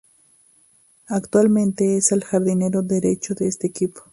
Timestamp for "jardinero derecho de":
2.23-3.47